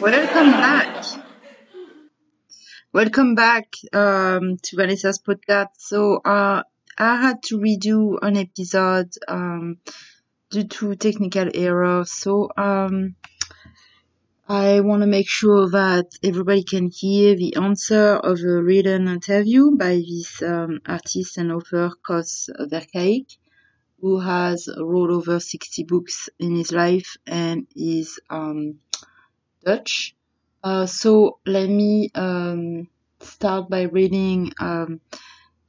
Welcome 0.00 0.50
back. 0.50 1.04
Welcome 2.92 3.34
back 3.34 3.74
um, 3.94 4.58
to 4.62 4.76
Vanessa's 4.76 5.18
podcast. 5.18 5.68
So 5.78 6.16
uh, 6.16 6.62
I 6.98 7.16
had 7.16 7.42
to 7.44 7.58
redo 7.58 8.18
an 8.20 8.36
episode 8.36 9.10
um, 9.26 9.78
due 10.50 10.64
to 10.64 10.96
technical 10.96 11.48
error. 11.54 12.04
So 12.04 12.50
um, 12.58 13.16
I 14.46 14.80
want 14.80 15.00
to 15.00 15.06
make 15.06 15.28
sure 15.28 15.70
that 15.70 16.10
everybody 16.22 16.62
can 16.62 16.90
hear 16.90 17.34
the 17.34 17.56
answer 17.56 18.16
of 18.16 18.38
a 18.40 18.62
written 18.62 19.08
interview 19.08 19.76
by 19.78 19.96
this 19.96 20.42
um, 20.42 20.80
artist 20.86 21.38
and 21.38 21.52
author 21.52 21.90
Koos 22.06 22.50
Verkaik, 22.70 23.38
who 24.02 24.20
has 24.20 24.68
wrote 24.78 25.10
over 25.10 25.40
60 25.40 25.84
books 25.84 26.28
in 26.38 26.54
his 26.54 26.70
life 26.70 27.16
and 27.26 27.66
is 27.74 28.20
um, 28.28 28.78
Dutch. 29.66 30.16
Uh, 30.64 30.86
so 30.86 31.40
let 31.46 31.68
me 31.68 32.10
um, 32.14 32.88
start 33.20 33.68
by 33.68 33.82
reading 33.82 34.52
um, 34.60 35.00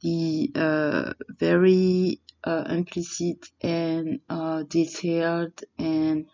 the 0.02 0.50
uh, 0.54 1.12
very 1.38 2.20
uh, 2.44 2.64
implicit 2.70 3.48
and 3.62 4.20
uh, 4.30 4.62
detailed 4.68 5.62
and 5.78 6.26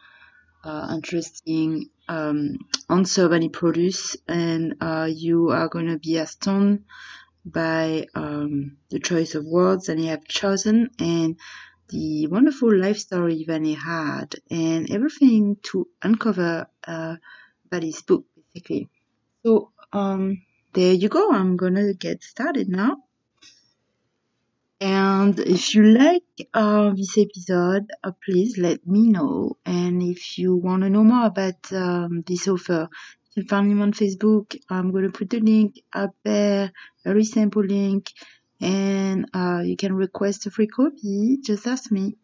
uh, 0.64 0.90
interesting 0.94 1.88
um, 2.08 2.58
answer 2.90 3.28
he 3.42 3.48
produced, 3.48 4.16
and 4.28 4.76
uh, 4.80 5.08
you 5.10 5.50
are 5.50 5.68
going 5.68 5.86
to 5.88 5.98
be 5.98 6.16
astounded 6.18 6.84
by 7.44 8.06
um, 8.14 8.76
the 8.90 9.00
choice 9.00 9.34
of 9.34 9.44
words 9.46 9.86
that 9.86 9.98
he 9.98 10.06
have 10.06 10.24
chosen 10.26 10.90
and 10.98 11.38
the 11.90 12.26
wonderful 12.28 12.74
life 12.74 12.98
story 12.98 13.36
he 13.36 13.74
had, 13.74 14.34
and 14.50 14.90
everything 14.90 15.56
to 15.62 15.86
uncover 16.02 16.66
uh, 16.86 17.16
that 17.80 18.06
book 18.06 18.24
basically. 18.52 18.88
So 19.44 19.72
um, 19.92 20.42
there 20.72 20.92
you 20.92 21.08
go. 21.08 21.32
I'm 21.32 21.56
gonna 21.56 21.94
get 21.94 22.22
started 22.22 22.68
now. 22.68 23.04
And 24.80 25.38
if 25.38 25.74
you 25.74 25.84
like 25.84 26.24
uh, 26.52 26.92
this 26.94 27.16
episode, 27.16 27.90
uh, 28.02 28.12
please 28.24 28.58
let 28.58 28.86
me 28.86 29.08
know. 29.08 29.56
And 29.64 30.02
if 30.02 30.36
you 30.36 30.56
want 30.56 30.82
to 30.82 30.90
know 30.90 31.04
more 31.04 31.26
about 31.26 31.72
um, 31.72 32.22
this 32.26 32.48
offer, 32.48 32.88
you 33.34 33.42
can 33.42 33.48
find 33.48 33.74
me 33.74 33.80
on 33.80 33.92
Facebook. 33.92 34.56
I'm 34.68 34.90
going 34.90 35.04
to 35.04 35.10
put 35.10 35.30
the 35.30 35.40
link 35.40 35.80
up 35.92 36.10
there, 36.22 36.72
very 37.04 37.24
simple 37.24 37.64
link. 37.64 38.12
And 38.60 39.30
uh, 39.32 39.62
you 39.64 39.76
can 39.76 39.94
request 39.94 40.46
a 40.46 40.50
free 40.50 40.66
copy. 40.66 41.38
Just 41.42 41.66
ask 41.66 41.90
me. 41.90 42.16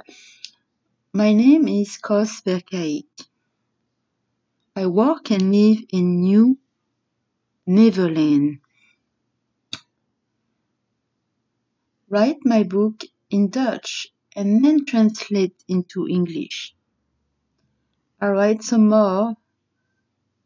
My 1.15 1.33
name 1.33 1.67
is 1.67 1.97
Koos 1.97 2.43
Verkaik. 2.43 3.07
I 4.77 4.87
work 4.87 5.31
and 5.31 5.53
live 5.53 5.79
in 5.91 6.21
New 6.21 6.59
Neverland. 7.67 8.61
Write 12.09 12.39
my 12.45 12.63
book 12.63 13.03
in 13.31 13.51
Dutch 13.51 14.09
and 14.37 14.65
then 14.65 14.85
translate 14.85 15.63
into 15.69 16.07
English. 16.09 16.75
I 18.21 18.29
write 18.29 18.63
some 18.63 18.89
more 18.89 19.35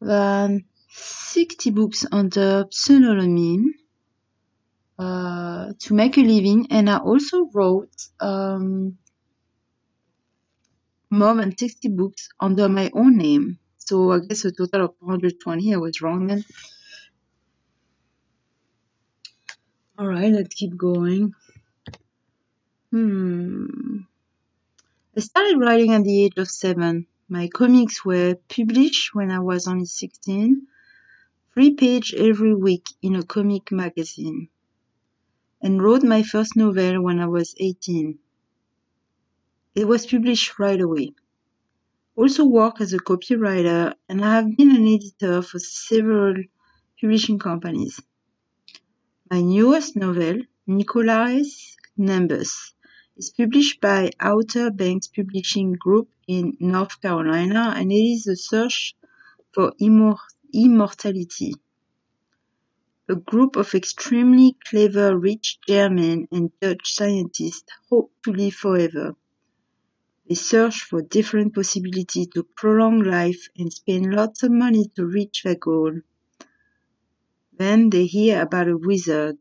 than 0.01 0.65
60 0.89 1.71
books 1.71 2.07
under 2.11 2.67
pseudonym 2.71 3.75
uh, 4.99 5.73
to 5.81 5.95
make 5.95 6.17
a 6.17 6.21
living, 6.21 6.69
and 6.71 6.89
I 6.89 6.99
also 6.99 7.51
wrote 7.53 8.09
um, 8.21 8.97
more 11.11 11.35
than 11.35 11.57
60 11.57 11.89
books 11.89 12.29
under 12.41 12.69
my 12.69 12.91
own 12.95 13.19
name. 13.19 13.59
So 13.85 14.13
I 14.13 14.21
guess 14.21 14.47
a 14.47 14.53
total 14.53 14.87
of 14.87 14.95
120. 15.01 15.75
I 15.75 15.77
was 15.77 16.01
wrong 16.01 16.27
then. 16.27 16.43
All 19.99 20.07
right, 20.07 20.33
let's 20.33 20.55
keep 20.55 20.75
going. 20.75 21.35
Hmm. 22.91 23.99
I 25.15 25.21
started 25.21 25.59
writing 25.59 25.93
at 25.93 26.03
the 26.03 26.25
age 26.25 26.39
of 26.39 26.49
seven. 26.49 27.07
My 27.29 27.49
comics 27.49 28.05
were 28.05 28.37
published 28.49 29.15
when 29.15 29.31
I 29.31 29.41
was 29.41 29.69
only 29.69 29.85
16, 29.85 30.67
three 31.53 31.75
page 31.75 32.15
every 32.15 32.55
week 32.55 32.89
in 33.03 33.17
a 33.17 33.23
comic 33.23 33.71
magazine, 33.71 34.49
and 35.61 35.83
wrote 35.83 36.03
my 36.03 36.23
first 36.23 36.57
novel 36.57 37.03
when 37.03 37.21
I 37.21 37.27
was 37.27 37.55
18. 37.59 38.19
It 39.75 39.87
was 39.87 40.07
published 40.07 40.59
right 40.59 40.81
away 40.81 41.13
also 42.17 42.45
work 42.45 42.81
as 42.81 42.93
a 42.93 42.99
copywriter 42.99 43.95
and 44.09 44.25
I 44.25 44.37
have 44.37 44.57
been 44.57 44.75
an 44.75 44.87
editor 44.87 45.43
for 45.43 45.59
several 45.59 46.35
publishing 47.01 47.39
companies. 47.39 48.01
My 49.31 49.41
newest 49.41 49.97
novel, 49.97 50.43
Nicholas 50.67 51.77
Nimbus, 51.97 52.75
is 53.17 53.31
published 53.31 53.81
by 53.81 54.11
Outer 54.21 54.71
Banks 54.71 55.09
Publishing 55.09 55.73
Group 55.73 56.09
in 56.29 56.57
North 56.61 57.01
Carolina 57.01 57.73
and 57.77 57.91
it 57.91 57.97
is 57.97 58.27
a 58.29 58.37
search 58.37 58.95
for 59.53 59.73
immor- 59.81 60.19
immortality. 60.53 61.55
A 63.09 63.17
group 63.17 63.57
of 63.57 63.75
extremely 63.75 64.57
clever 64.65 65.19
rich 65.19 65.59
German 65.67 66.29
and 66.31 66.51
Dutch 66.61 66.95
scientists 66.95 67.65
hope 67.91 68.13
to 68.25 68.33
live 68.33 68.55
forever. 68.55 69.15
They 70.27 70.37
search 70.37 70.85
for 70.85 71.03
different 71.03 71.55
possibilities 71.55 72.29
to 72.35 72.45
prolong 72.45 73.03
life 73.03 73.49
and 73.59 73.73
spend 73.73 74.15
lots 74.15 74.43
of 74.43 74.53
money 74.53 74.91
to 74.97 75.05
reach 75.05 75.43
their 75.43 75.57
goal. 75.57 76.01
Then 77.53 77.91
they 77.91 78.07
hear 78.07 78.41
about 78.43 78.69
a 78.69 78.77
wizard 78.77 79.37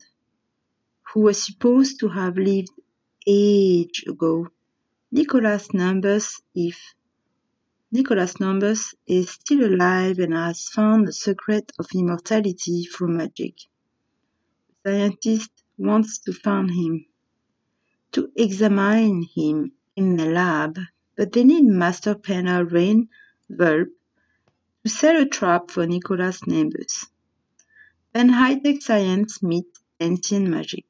who 1.12 1.20
was 1.22 1.42
supposed 1.42 2.00
to 2.00 2.08
have 2.08 2.36
lived 2.36 2.70
age 3.26 4.04
ago. 4.06 4.48
Nicholas 5.10 5.72
Nimbus 5.72 6.42
if 6.54 6.78
Nicholas 7.90 8.38
Nimbus 8.40 8.94
is 9.06 9.30
still 9.30 9.64
alive 9.64 10.18
and 10.18 10.34
has 10.34 10.68
found 10.68 11.08
the 11.08 11.12
secret 11.12 11.72
of 11.78 11.86
immortality 11.94 12.84
through 12.84 13.16
magic. 13.16 13.54
The 14.84 14.90
scientist 14.92 15.50
wants 15.78 16.18
to 16.20 16.32
find 16.34 16.70
him, 16.70 17.06
to 18.12 18.30
examine 18.36 19.22
him 19.34 19.72
in 19.96 20.16
the 20.16 20.26
lab, 20.26 20.78
but 21.16 21.32
they 21.32 21.44
need 21.44 21.64
master 21.64 22.14
planner 22.14 22.64
Rain 22.64 23.08
Vulp 23.50 23.88
to 24.82 24.88
set 24.88 25.16
a 25.16 25.26
trap 25.26 25.70
for 25.70 25.86
Nicholas 25.86 26.46
Nimbus. 26.46 27.06
Then 28.12 28.28
high-tech 28.28 28.82
science 28.82 29.42
meets 29.42 29.80
ancient 30.00 30.48
magic. 30.48 30.84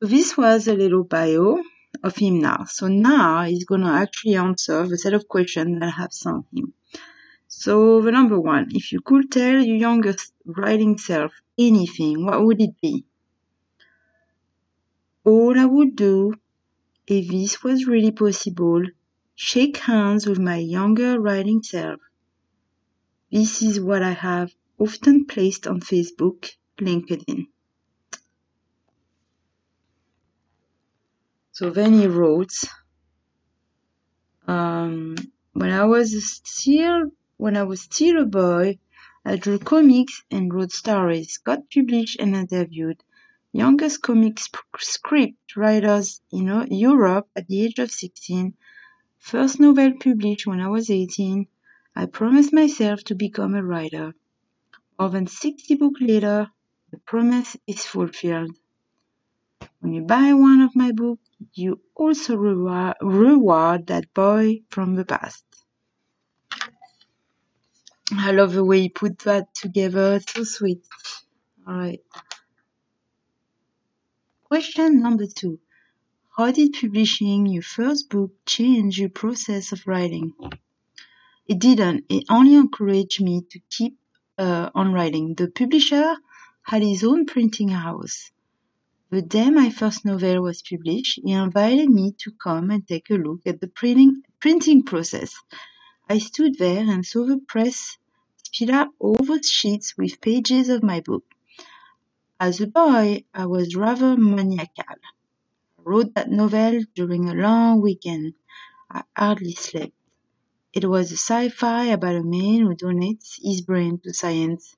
So 0.00 0.08
this 0.08 0.36
was 0.36 0.68
a 0.68 0.74
little 0.74 1.04
bio 1.04 1.62
of 2.02 2.16
him 2.16 2.40
now. 2.40 2.64
So 2.64 2.88
now 2.88 3.44
he's 3.44 3.64
gonna 3.64 3.92
actually 3.92 4.36
answer 4.36 4.86
the 4.86 4.98
set 4.98 5.14
of 5.14 5.28
questions 5.28 5.80
that 5.80 5.86
I 5.86 5.90
have 5.90 6.12
sent 6.12 6.46
him. 6.52 6.72
So 7.48 8.00
the 8.02 8.12
number 8.12 8.38
one, 8.38 8.68
if 8.70 8.92
you 8.92 9.00
could 9.00 9.32
tell 9.32 9.60
your 9.60 9.76
younger 9.76 10.14
writing 10.44 10.98
self 10.98 11.32
anything, 11.58 12.24
what 12.24 12.44
would 12.44 12.60
it 12.60 12.80
be? 12.80 13.04
All 15.24 15.58
I 15.58 15.64
would 15.64 15.96
do, 15.96 16.34
if 17.10 17.28
this 17.28 17.62
was 17.62 17.86
really 17.86 18.12
possible, 18.12 18.82
shake 19.34 19.78
hands 19.78 20.26
with 20.26 20.38
my 20.38 20.56
younger 20.56 21.18
writing 21.20 21.62
self. 21.62 22.00
This 23.32 23.62
is 23.62 23.80
what 23.80 24.02
I 24.02 24.12
have 24.12 24.52
often 24.78 25.26
placed 25.26 25.66
on 25.66 25.80
Facebook, 25.80 26.50
LinkedIn. 26.80 27.46
So 31.52 31.70
then 31.70 31.92
he 31.94 32.06
wrote, 32.06 32.54
um, 34.46 35.16
when 35.52 35.70
I 35.70 35.84
was 35.84 36.40
still 36.44 37.10
when 37.36 37.56
I 37.56 37.62
was 37.62 37.82
still 37.82 38.22
a 38.22 38.26
boy, 38.26 38.78
I 39.24 39.36
drew 39.36 39.58
comics 39.58 40.22
and 40.30 40.52
wrote 40.52 40.72
stories, 40.72 41.38
got 41.38 41.70
published 41.70 42.20
and 42.20 42.34
interviewed 42.34 43.02
youngest 43.58 44.00
comic 44.02 44.38
script 44.78 45.56
writers 45.56 46.20
in 46.30 46.48
uh, 46.48 46.64
Europe 46.70 47.28
at 47.34 47.48
the 47.48 47.64
age 47.64 47.80
of 47.80 47.90
16, 47.90 48.54
first 49.18 49.58
novel 49.58 49.94
published 49.98 50.46
when 50.46 50.60
I 50.60 50.68
was 50.68 50.90
18. 50.90 51.48
I 51.96 52.06
promised 52.06 52.52
myself 52.52 53.02
to 53.04 53.16
become 53.16 53.56
a 53.56 53.64
writer. 53.64 54.14
More 54.98 55.10
than 55.10 55.26
60 55.26 55.74
books 55.74 56.00
later, 56.00 56.48
the 56.92 56.98
promise 56.98 57.56
is 57.66 57.84
fulfilled. 57.84 58.54
When 59.80 59.92
you 59.92 60.02
buy 60.02 60.32
one 60.34 60.60
of 60.60 60.76
my 60.76 60.92
books, 60.92 61.28
you 61.54 61.80
also 61.96 62.36
reward, 62.36 62.94
reward 63.00 63.88
that 63.88 64.14
boy 64.14 64.60
from 64.70 64.94
the 64.94 65.04
past. 65.04 65.44
I 68.12 68.30
love 68.30 68.52
the 68.52 68.64
way 68.64 68.82
he 68.82 68.88
put 68.88 69.18
that 69.20 69.52
together. 69.54 70.20
So 70.28 70.44
sweet. 70.44 70.86
All 71.66 71.74
right. 71.74 72.00
Question 74.50 75.02
number 75.02 75.26
two. 75.26 75.58
How 76.34 76.50
did 76.52 76.72
publishing 76.72 77.44
your 77.44 77.62
first 77.62 78.08
book 78.08 78.30
change 78.46 78.98
your 78.98 79.10
process 79.10 79.72
of 79.72 79.86
writing? 79.86 80.32
It 81.46 81.58
didn't. 81.58 82.06
It 82.08 82.24
only 82.30 82.54
encouraged 82.54 83.20
me 83.20 83.42
to 83.50 83.60
keep 83.68 83.98
uh, 84.38 84.70
on 84.74 84.94
writing. 84.94 85.34
The 85.34 85.48
publisher 85.48 86.16
had 86.62 86.82
his 86.82 87.04
own 87.04 87.26
printing 87.26 87.68
house. 87.68 88.30
The 89.10 89.20
day 89.20 89.50
my 89.50 89.68
first 89.68 90.06
novel 90.06 90.40
was 90.40 90.62
published, 90.62 91.20
he 91.22 91.32
invited 91.32 91.90
me 91.90 92.14
to 92.20 92.32
come 92.42 92.70
and 92.70 92.88
take 92.88 93.10
a 93.10 93.16
look 93.16 93.40
at 93.44 93.60
the 93.60 93.68
printing, 93.68 94.22
printing 94.40 94.82
process. 94.82 95.34
I 96.08 96.16
stood 96.20 96.56
there 96.56 96.88
and 96.88 97.04
saw 97.04 97.26
the 97.26 97.36
press 97.36 97.98
spill 98.44 98.74
out 98.74 98.88
all 98.98 99.16
the 99.16 99.42
sheets 99.42 99.98
with 99.98 100.22
pages 100.22 100.70
of 100.70 100.82
my 100.82 101.00
book. 101.00 101.24
As 102.40 102.60
a 102.60 102.66
boy, 102.66 103.22
I 103.32 103.46
was 103.46 103.76
rather 103.76 104.16
maniacal. 104.16 104.84
I 104.88 104.96
wrote 105.78 106.14
that 106.14 106.30
novel 106.30 106.82
during 106.94 107.28
a 107.28 107.34
long 107.34 107.82
weekend. 107.82 108.34
I 108.90 109.04
hardly 109.16 109.54
slept. 109.54 109.94
It 110.72 110.86
was 110.88 111.12
a 111.12 111.16
sci-fi 111.16 111.86
about 111.86 112.16
a 112.16 112.24
man 112.24 112.60
who 112.62 112.74
donates 112.76 113.40
his 113.42 113.62
brain 113.62 114.00
to 114.04 114.14
science. 114.14 114.76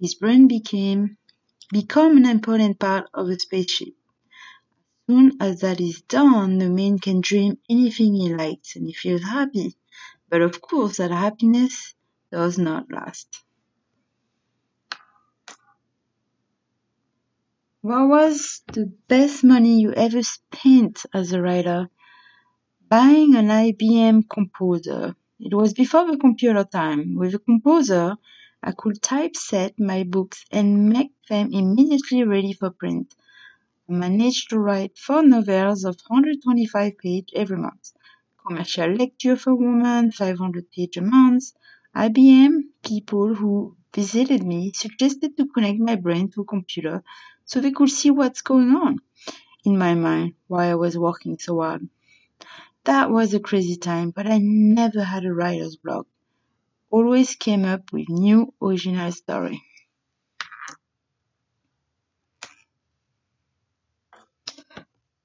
His 0.00 0.14
brain 0.16 0.48
became 0.48 1.18
become 1.70 2.16
an 2.18 2.26
important 2.26 2.80
part 2.80 3.08
of 3.14 3.28
a 3.28 3.38
spaceship. 3.38 3.94
As 5.10 5.14
soon 5.14 5.36
as 5.42 5.60
that 5.60 5.78
is 5.78 6.00
done, 6.00 6.56
the 6.56 6.70
man 6.70 6.98
can 6.98 7.20
dream 7.20 7.58
anything 7.68 8.14
he 8.14 8.34
likes 8.34 8.76
and 8.76 8.86
he 8.86 8.94
feels 8.94 9.20
happy. 9.22 9.76
But 10.30 10.42
of 10.42 10.60
course, 10.62 10.98
that 10.98 11.10
happiness 11.10 11.94
does 12.32 12.58
not 12.58 12.90
last. 12.90 13.28
What 17.82 18.08
was 18.08 18.62
the 18.74 18.92
best 19.08 19.42
money 19.42 19.80
you 19.80 19.92
ever 19.94 20.22
spent 20.22 21.06
as 21.14 21.32
a 21.32 21.40
writer? 21.40 21.88
Buying 22.90 23.36
an 23.36 23.48
IBM 23.50 24.28
composer. 24.28 25.16
It 25.38 25.54
was 25.54 25.72
before 25.72 26.06
the 26.10 26.18
computer 26.18 26.64
time. 26.64 27.14
With 27.14 27.34
a 27.34 27.38
composer, 27.38 28.18
I 28.62 28.72
could 28.72 29.00
typeset 29.00 29.80
my 29.80 30.02
books 30.02 30.44
and 30.50 30.90
make 30.90 31.12
them 31.30 31.54
immediately 31.54 32.22
ready 32.24 32.52
for 32.52 32.68
print. 32.68 33.14
I 33.88 33.92
managed 33.94 34.50
to 34.50 34.58
write 34.58 34.98
four 34.98 35.22
novels 35.22 35.84
of 35.84 35.96
125 36.06 36.98
pages 36.98 37.32
every 37.34 37.58
month. 37.58 37.92
Commercial 38.46 38.90
lecture 38.90 39.36
for 39.36 39.54
women, 39.54 40.12
500 40.12 40.70
pages 40.70 41.02
a 41.02 41.06
month. 41.06 41.52
IBM 41.96 42.64
people 42.84 43.34
who 43.34 43.76
visited 43.94 44.42
me 44.42 44.72
suggested 44.74 45.36
to 45.38 45.46
connect 45.48 45.78
my 45.80 45.96
brain 45.96 46.30
to 46.32 46.42
a 46.42 46.44
computer 46.44 47.02
so 47.50 47.60
they 47.60 47.72
could 47.72 47.90
see 47.90 48.12
what's 48.12 48.42
going 48.42 48.70
on 48.76 48.98
in 49.64 49.76
my 49.76 49.94
mind 49.94 50.34
while 50.46 50.70
I 50.70 50.76
was 50.76 50.96
walking 50.96 51.36
so 51.40 51.60
hard. 51.60 51.88
That 52.84 53.10
was 53.10 53.34
a 53.34 53.40
crazy 53.40 53.76
time, 53.76 54.10
but 54.10 54.28
I 54.28 54.38
never 54.40 55.02
had 55.02 55.24
a 55.24 55.34
writer's 55.34 55.76
block. 55.76 56.06
Always 56.90 57.36
came 57.36 57.64
up 57.64 57.92
with 57.92 58.08
new 58.08 58.54
original 58.62 59.12
story. 59.12 59.62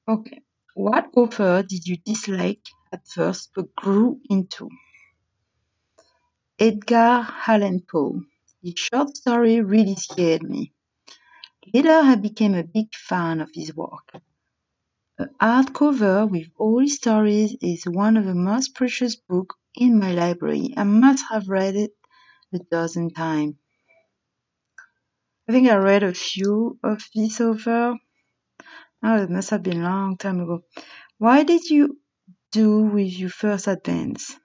Okay. 0.08 0.42
What 0.76 1.12
author 1.16 1.64
did 1.64 1.88
you 1.88 1.98
dislike 1.98 2.66
at 2.94 3.08
first 3.08 3.52
but 3.56 3.76
grew 3.76 4.20
into? 4.30 4.70
Edgar 6.60 7.28
Allan 7.48 7.82
Poe. 7.92 8.22
His 8.64 8.76
short 8.78 9.18
story 9.18 9.62
really 9.62 9.96
scared 9.96 10.44
me. 10.44 10.75
Later 11.74 11.92
I 11.92 12.16
became 12.16 12.56
a 12.56 12.64
big 12.64 12.96
fan 12.96 13.40
of 13.40 13.52
his 13.54 13.76
work. 13.76 14.14
A 15.20 15.28
hardcover 15.42 16.26
with 16.32 16.48
all 16.56 16.80
his 16.80 16.96
stories 16.96 17.54
is 17.62 17.84
one 17.84 18.16
of 18.16 18.24
the 18.24 18.34
most 18.34 18.76
precious 18.76 19.18
books 19.18 19.58
in 19.76 20.00
my 20.00 20.14
library. 20.14 20.74
I 20.78 20.86
must 20.86 21.26
have 21.30 21.50
read 21.50 21.76
it 21.76 21.92
a 22.54 22.60
dozen 22.60 23.10
times. 23.12 23.56
I 25.50 25.54
think 25.54 25.68
I 25.68 25.78
read 25.78 26.04
a 26.04 26.14
few 26.14 26.78
of 26.84 27.02
this 27.16 27.42
over. 27.42 27.96
Oh, 29.02 29.24
it 29.24 29.30
must 29.30 29.52
have 29.52 29.64
been 29.64 29.80
a 29.80 29.84
long 29.90 30.18
time 30.18 30.42
ago. 30.42 30.66
Why 31.18 31.44
did 31.44 31.70
you 31.70 32.00
do 32.52 32.84
with 32.84 33.14
your 33.20 33.30
first 33.30 33.68
advance? 33.68 34.36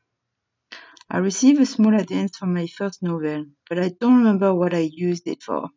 I 1.11 1.19
received 1.19 1.61
a 1.61 1.67
small 1.67 1.95
advance 1.95 2.39
for 2.39 2.47
my 2.47 2.67
first 2.67 3.03
novel, 3.03 3.45
but 3.69 3.79
I 3.79 3.91
don't 3.91 4.17
remember 4.17 4.55
what 4.55 4.73
I 4.73 4.89
used 4.91 5.29
it 5.29 5.43
for. 5.43 5.69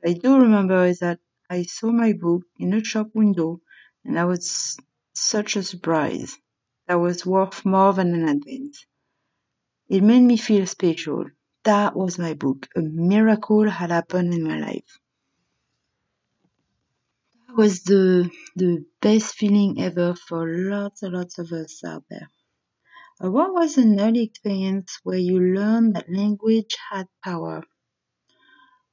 What 0.00 0.10
I 0.10 0.12
do 0.14 0.38
remember 0.38 0.84
is 0.86 1.00
that 1.00 1.20
I 1.50 1.64
saw 1.64 1.90
my 1.90 2.12
book 2.12 2.42
in 2.58 2.74
a 2.74 2.84
shop 2.84 3.10
window 3.14 3.60
and 4.04 4.16
that 4.16 4.24
was 4.28 4.76
such 5.14 5.56
a 5.56 5.62
surprise. 5.64 6.38
That 6.86 6.96
was 6.96 7.26
worth 7.26 7.64
more 7.64 7.92
than 7.92 8.14
an 8.14 8.28
advance. 8.28 8.86
It 9.88 10.02
made 10.02 10.20
me 10.20 10.36
feel 10.36 10.66
special. 10.66 11.24
That 11.64 11.96
was 11.96 12.18
my 12.18 12.34
book. 12.34 12.68
A 12.76 12.82
miracle 12.82 13.70
had 13.70 13.90
happened 13.90 14.34
in 14.34 14.42
my 14.44 14.58
life 14.58 14.98
That 17.48 17.56
was 17.56 17.84
the 17.84 18.30
the 18.54 18.84
best 19.00 19.34
feeling 19.36 19.80
ever 19.80 20.14
for 20.14 20.46
lots 20.46 21.02
and 21.02 21.14
lots 21.14 21.38
of 21.38 21.52
us 21.52 21.82
out 21.82 22.04
there. 22.10 22.28
What 23.20 23.54
was 23.54 23.78
an 23.78 24.00
early 24.00 24.22
experience 24.22 25.00
where 25.04 25.18
you 25.18 25.40
learned 25.40 25.96
that 25.96 26.12
language 26.12 26.76
had 26.90 27.08
power? 27.24 27.64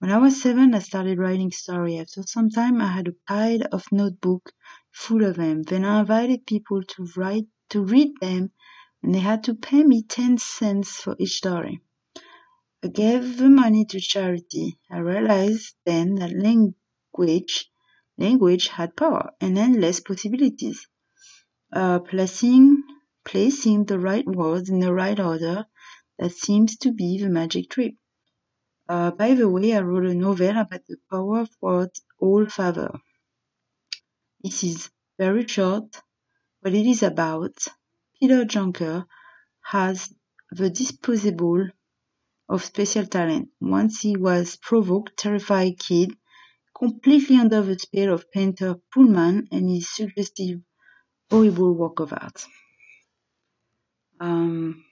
When 0.02 0.12
I 0.12 0.18
was 0.18 0.42
seven, 0.42 0.74
I 0.74 0.80
started 0.80 1.20
writing 1.20 1.52
stories. 1.52 2.02
After 2.02 2.24
some 2.24 2.50
time, 2.50 2.82
I 2.82 2.88
had 2.88 3.08
a 3.08 3.16
pile 3.28 3.62
of 3.72 3.86
notebook 3.92 4.52
full 4.92 5.24
of 5.24 5.36
them. 5.36 5.62
Then 5.62 5.86
I 5.86 6.00
invited 6.00 6.48
people 6.48 6.82
to 6.84 7.08
write, 7.16 7.46
to 7.70 7.86
read 7.86 8.20
them, 8.20 8.52
and 9.04 9.14
they 9.14 9.20
had 9.20 9.44
to 9.44 9.54
pay 9.54 9.84
me 9.84 10.02
10 10.02 10.40
cents 10.40 10.90
for 10.96 11.16
each 11.20 11.38
story. 11.38 11.82
I 12.84 12.88
gave 12.88 13.38
the 13.38 13.48
money 13.48 13.86
to 13.86 14.00
charity. 14.00 14.80
I 14.90 14.98
realized 14.98 15.76
then 15.86 16.16
that 16.16 16.34
language 16.34 17.72
Language 18.18 18.70
had 18.70 18.96
power 18.96 19.32
and 19.40 19.56
endless 19.56 20.00
possibilities. 20.00 20.88
Uh, 21.72 22.00
placing, 22.00 22.84
placing 23.24 23.86
the 23.86 24.00
right 24.00 24.26
words 24.28 24.70
in 24.70 24.80
the 24.80 24.94
right 24.94 25.20
order, 25.20 25.68
that 26.18 26.32
seems 26.32 26.78
to 26.78 26.92
be 26.92 27.20
the 27.20 27.30
magic 27.30 27.70
trick. 27.70 27.96
Uh, 28.92 29.10
by 29.10 29.34
the 29.36 29.48
way, 29.48 29.74
I 29.74 29.80
wrote 29.80 30.06
a 30.06 30.14
novel 30.14 30.58
about 30.58 30.86
the 30.86 30.98
power 31.10 31.40
of 31.40 31.50
words 31.62 32.02
all 32.20 32.46
favor. 32.46 33.00
This 34.44 34.66
is 34.66 34.90
very 35.18 35.48
short, 35.48 36.02
but 36.62 36.74
it 36.74 36.86
is 36.86 37.02
about 37.02 37.56
Peter 38.20 38.44
Junker 38.44 39.06
has 39.62 40.14
the 40.52 40.70
disposable 40.70 41.70
of 42.50 42.66
special 42.66 43.06
talent. 43.06 43.48
Once 43.62 44.02
he 44.02 44.18
was 44.18 44.58
provoked, 44.58 45.16
terrified 45.16 45.80
kid 45.80 46.18
completely 46.78 47.38
under 47.38 47.62
the 47.62 47.80
spell 47.80 48.14
of 48.14 48.30
painter 48.30 48.76
Pullman 48.94 49.48
and 49.54 49.70
his 49.70 49.88
suggestive, 49.88 50.60
horrible 51.30 51.74
work 51.76 52.02
of 52.02 52.12
art. 52.12 52.46
Um, 54.20 54.84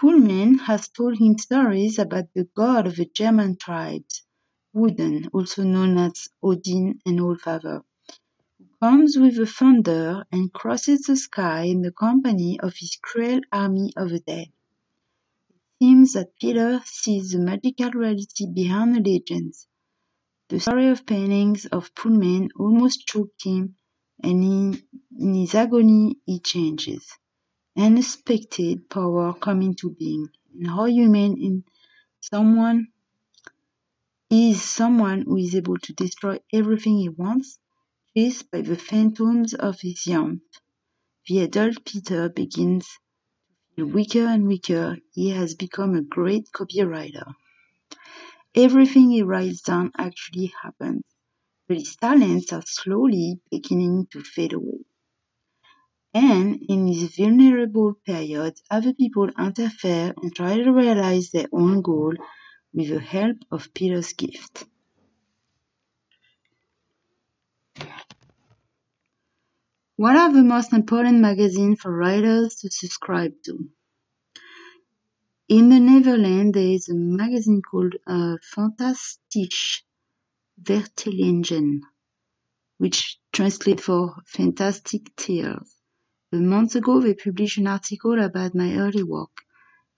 Pullman 0.00 0.58
has 0.58 0.88
told 0.88 1.18
him 1.18 1.38
stories 1.38 1.96
about 2.00 2.32
the 2.34 2.48
god 2.56 2.88
of 2.88 2.96
the 2.96 3.04
German 3.04 3.56
tribes, 3.56 4.24
Woden, 4.72 5.28
also 5.32 5.62
known 5.62 5.96
as 5.96 6.28
Odin 6.42 6.98
and 7.06 7.20
Allfather, 7.20 7.84
who 8.58 8.66
comes 8.80 9.16
with 9.16 9.36
the 9.36 9.46
thunder 9.46 10.24
and 10.32 10.52
crosses 10.52 11.02
the 11.02 11.16
sky 11.16 11.66
in 11.66 11.82
the 11.82 11.92
company 11.92 12.58
of 12.58 12.74
his 12.76 12.98
cruel 13.00 13.42
army 13.52 13.92
of 13.96 14.10
the 14.10 14.18
dead. 14.18 14.48
It 15.50 15.56
seems 15.80 16.14
that 16.14 16.34
Peter 16.40 16.82
sees 16.84 17.30
the 17.30 17.38
magical 17.38 17.90
reality 17.92 18.46
behind 18.52 18.96
the 18.96 19.08
legends. 19.08 19.68
The 20.48 20.58
story 20.58 20.88
of 20.88 21.06
paintings 21.06 21.66
of 21.66 21.94
Pullman 21.94 22.48
almost 22.56 23.06
choked 23.06 23.44
him, 23.44 23.76
and 24.20 24.42
in, 24.42 24.82
in 25.16 25.34
his 25.34 25.54
agony 25.54 26.16
he 26.26 26.40
changes 26.40 27.06
unexpected 27.76 28.88
power 28.90 29.34
come 29.34 29.62
into 29.62 29.90
being, 29.90 30.28
and 30.54 30.68
how 30.68 30.84
human 30.86 31.36
in 31.38 31.64
someone 32.20 32.88
is 34.30 34.62
someone 34.62 35.22
who 35.22 35.36
is 35.36 35.54
able 35.54 35.78
to 35.78 35.92
destroy 35.94 36.38
everything 36.52 36.98
he 36.98 37.08
wants, 37.08 37.58
chased 38.16 38.50
by 38.50 38.62
the 38.62 38.76
phantoms 38.76 39.54
of 39.54 39.80
his 39.80 40.06
youth. 40.06 40.40
The 41.28 41.40
adult 41.40 41.84
Peter 41.84 42.28
begins 42.28 42.86
to 42.86 43.86
feel 43.86 43.86
weaker 43.86 44.26
and 44.26 44.48
weaker. 44.48 44.98
He 45.14 45.30
has 45.30 45.54
become 45.54 45.94
a 45.94 46.02
great 46.02 46.50
copywriter. 46.52 47.34
Everything 48.54 49.10
he 49.10 49.22
writes 49.22 49.62
down 49.62 49.92
actually 49.98 50.52
happens, 50.62 51.04
but 51.68 51.78
his 51.78 51.96
talents 51.96 52.52
are 52.52 52.62
slowly 52.66 53.40
beginning 53.50 54.08
to 54.12 54.22
fade 54.22 54.52
away. 54.54 54.84
And 56.14 56.62
in 56.68 56.86
this 56.86 57.16
vulnerable 57.16 57.94
period, 58.04 58.60
other 58.70 58.92
people 58.92 59.30
interfere 59.38 60.12
and 60.22 60.34
try 60.34 60.56
to 60.56 60.70
realize 60.72 61.30
their 61.30 61.48
own 61.52 61.80
goal 61.80 62.14
with 62.74 62.88
the 62.90 63.00
help 63.00 63.38
of 63.50 63.72
Peter's 63.72 64.12
gift. 64.12 64.66
What 69.96 70.16
are 70.16 70.32
the 70.32 70.42
most 70.42 70.72
important 70.72 71.20
magazines 71.20 71.80
for 71.80 71.96
writers 71.96 72.56
to 72.56 72.70
subscribe 72.70 73.32
to? 73.44 73.70
In 75.48 75.68
the 75.68 75.80
Netherlands, 75.80 76.54
there 76.54 76.72
is 76.72 76.88
a 76.88 76.94
magazine 76.94 77.62
called 77.62 77.94
uh, 78.06 78.36
Fantastisch 78.54 79.84
Vertellingen, 80.62 81.80
which 82.78 83.18
translates 83.32 83.82
for 83.84 84.16
Fantastic 84.26 85.14
Tales. 85.16 85.81
A 86.32 86.36
month 86.36 86.76
ago, 86.76 86.98
they 87.00 87.12
published 87.12 87.58
an 87.58 87.66
article 87.66 88.18
about 88.18 88.54
my 88.54 88.76
early 88.76 89.02
work, 89.02 89.42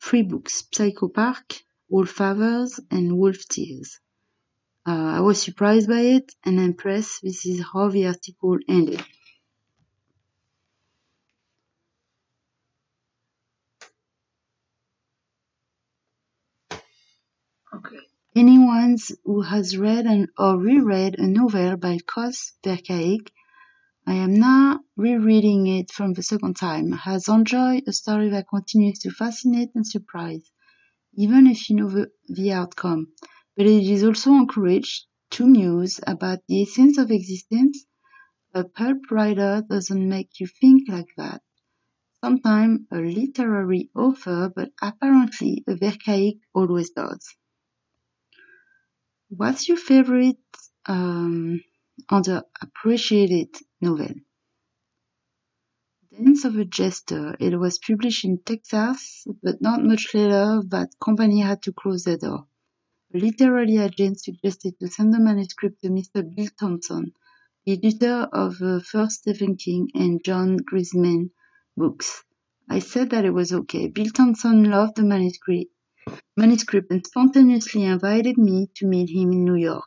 three 0.02 0.22
books, 0.22 0.64
Psycho 0.72 1.08
Park, 1.08 1.62
Allfathers, 1.92 2.80
and 2.90 3.16
Wolf 3.16 3.46
Tears. 3.48 4.00
Uh, 4.84 5.12
I 5.18 5.20
was 5.20 5.40
surprised 5.40 5.88
by 5.88 6.00
it 6.00 6.34
and 6.44 6.58
impressed. 6.58 7.22
This 7.22 7.46
is 7.46 7.64
how 7.72 7.88
the 7.88 8.08
article 8.08 8.58
ended. 8.68 9.00
Okay. 17.72 18.00
Anyone 18.34 18.98
who 19.24 19.42
has 19.42 19.78
read 19.78 20.06
an, 20.06 20.26
or 20.36 20.58
reread 20.58 21.18
a 21.18 21.26
novel 21.28 21.76
by 21.76 21.98
Koos 22.04 22.54
Verkaik, 22.64 23.30
I 24.06 24.14
am 24.14 24.32
now 24.34 24.80
rereading 24.96 25.66
it 25.66 25.92
from 25.92 26.14
the 26.14 26.22
second 26.22 26.56
time, 26.56 26.92
has 26.92 27.28
enjoyed 27.28 27.84
a 27.86 27.92
story 27.92 28.30
that 28.30 28.48
continues 28.48 29.00
to 29.00 29.10
fascinate 29.10 29.74
and 29.74 29.86
surprise, 29.86 30.50
even 31.14 31.46
if 31.46 31.70
you 31.70 31.76
know 31.76 31.90
the, 31.90 32.10
the 32.28 32.52
outcome. 32.52 33.08
But 33.56 33.66
it 33.66 33.84
is 33.90 34.04
also 34.04 34.32
encouraged 34.34 35.06
to 35.32 35.46
muse 35.46 36.00
about 36.06 36.40
the 36.48 36.62
essence 36.62 36.98
of 36.98 37.10
existence. 37.10 37.86
A 38.54 38.64
pulp 38.64 39.10
writer 39.10 39.64
doesn't 39.68 40.08
make 40.08 40.40
you 40.40 40.46
think 40.46 40.88
like 40.88 41.08
that. 41.18 41.42
Sometimes 42.24 42.80
a 42.90 42.98
literary 42.98 43.90
author, 43.94 44.52
but 44.56 44.72
apparently 44.82 45.64
a 45.68 45.76
Verkaik 45.76 46.40
always 46.54 46.90
does. 46.90 47.36
What's 49.28 49.68
your 49.68 49.76
favorite 49.76 50.38
um, 50.86 51.60
underappreciated 52.10 53.50
novel? 53.80 54.14
Dance 56.10 56.44
of 56.44 56.56
a 56.56 56.64
Jester. 56.64 57.36
It 57.40 57.58
was 57.58 57.78
published 57.78 58.24
in 58.24 58.38
Texas, 58.38 59.26
but 59.42 59.60
not 59.60 59.84
much 59.84 60.14
later 60.14 60.62
that 60.68 60.90
company 61.04 61.40
had 61.40 61.62
to 61.62 61.72
close 61.72 62.04
the 62.04 62.16
door. 62.16 62.46
A 63.14 63.18
literary 63.18 63.78
agent 63.78 64.20
suggested 64.20 64.78
to 64.80 64.88
send 64.88 65.12
the 65.14 65.20
manuscript 65.20 65.82
to 65.82 65.88
Mr. 65.88 66.22
Bill 66.34 66.48
Thompson, 66.58 67.12
the 67.64 67.72
editor 67.72 68.28
of 68.32 68.58
the 68.58 68.80
first 68.80 69.20
Stephen 69.20 69.56
King 69.56 69.90
and 69.94 70.24
John 70.24 70.58
Grisham 70.58 71.30
books. 71.76 72.24
I 72.68 72.78
said 72.80 73.10
that 73.10 73.24
it 73.24 73.30
was 73.30 73.52
okay. 73.52 73.88
Bill 73.88 74.10
Thompson 74.10 74.64
loved 74.64 74.96
the 74.96 75.04
manuscript 75.04 75.70
manuscript 76.36 76.90
and 76.90 77.06
spontaneously 77.06 77.84
invited 77.84 78.36
me 78.38 78.68
to 78.76 78.86
meet 78.86 79.10
him 79.10 79.32
in 79.32 79.44
New 79.44 79.54
York. 79.56 79.84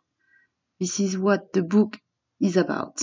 This 0.79 1.00
is 1.00 1.17
what 1.17 1.53
the 1.53 1.63
book 1.63 1.98
is 2.39 2.55
about. 2.55 3.01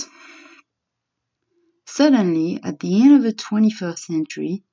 Suddenly, 1.85 2.61
at 2.63 2.79
the 2.79 3.01
end 3.01 3.15
of 3.15 3.23
the 3.23 3.33
21st 3.33 3.99
century, 3.99 4.63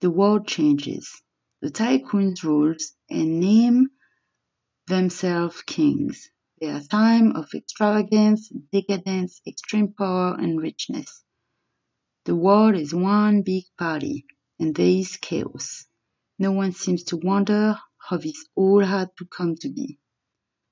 the 0.00 0.10
world 0.10 0.48
changes. 0.48 1.22
The 1.60 1.70
tycoons 1.70 2.42
rule 2.42 2.74
and 3.10 3.40
name 3.40 3.88
themselves 4.86 5.62
kings. 5.62 6.30
They 6.60 6.68
are 6.70 6.80
time 6.80 7.32
of 7.36 7.48
extravagance, 7.54 8.50
decadence, 8.72 9.42
extreme 9.46 9.92
power, 9.92 10.34
and 10.38 10.60
richness. 10.60 11.24
The 12.24 12.36
world 12.36 12.76
is 12.76 12.94
one 12.94 13.42
big 13.42 13.64
party, 13.78 14.24
and 14.58 14.74
there 14.74 14.86
is 14.86 15.18
chaos. 15.18 15.86
No 16.38 16.52
one 16.52 16.72
seems 16.72 17.04
to 17.04 17.18
wonder 17.18 17.78
how 17.98 18.16
this 18.16 18.46
all 18.54 18.84
had 18.84 19.10
to 19.18 19.26
come 19.26 19.56
to 19.56 19.68
be. 19.68 19.98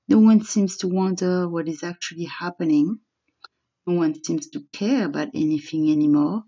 No 0.07 0.19
one 0.19 0.41
seems 0.43 0.77
to 0.77 0.87
wonder 0.87 1.49
what 1.49 1.67
is 1.67 1.81
actually 1.81 2.25
happening. 2.25 2.99
No 3.87 3.95
one 3.95 4.23
seems 4.23 4.47
to 4.49 4.61
care 4.71 5.05
about 5.05 5.29
anything 5.33 5.91
anymore, 5.91 6.43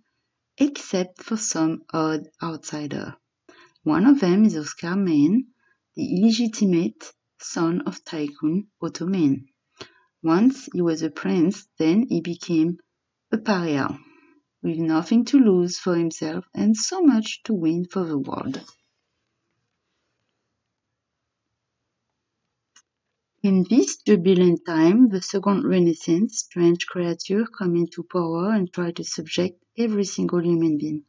except 0.58 1.24
for 1.24 1.38
some 1.38 1.84
odd 1.92 2.28
outsider. 2.42 3.16
One 3.84 4.06
of 4.06 4.20
them 4.20 4.46
is 4.46 4.56
Oscar 4.56 4.96
Maine, 4.96 5.48
the 5.96 6.22
illegitimate 6.22 7.12
son 7.40 7.82
of 7.82 8.04
tycoon 8.06 8.68
Otto 8.80 9.08
Maine. 9.08 9.48
Once 10.22 10.70
he 10.74 10.82
was 10.82 11.02
a 11.02 11.10
prince, 11.10 11.68
then 11.80 12.06
he 12.10 12.22
became 12.22 12.78
a 13.32 13.38
pariah, 13.40 13.98
with 14.62 14.78
nothing 14.78 15.26
to 15.26 15.40
lose 15.40 15.80
for 15.80 15.96
himself 15.96 16.46
and 16.54 16.76
so 16.78 17.02
much 17.02 17.42
to 17.44 17.54
win 17.54 17.86
for 17.86 18.06
the 18.06 18.18
world. 18.18 18.62
In 23.44 23.66
this 23.70 23.98
turbulent 23.98 24.66
time, 24.66 25.10
the 25.10 25.22
Second 25.22 25.64
Renaissance, 25.64 26.40
strange 26.40 26.88
creatures 26.88 27.48
come 27.56 27.76
into 27.76 28.02
power 28.02 28.50
and 28.50 28.74
try 28.74 28.90
to 28.92 29.04
subject 29.04 29.64
every 29.78 30.06
single 30.06 30.44
human 30.44 30.80
being. 30.80 31.04